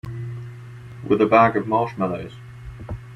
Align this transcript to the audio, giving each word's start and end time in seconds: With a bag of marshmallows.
With 1.07 1.21
a 1.21 1.27
bag 1.27 1.55
of 1.55 1.67
marshmallows. 1.67 2.33